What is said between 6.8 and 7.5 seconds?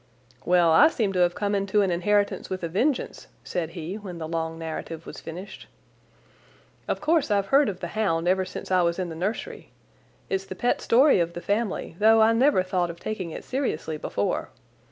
"Of course, I've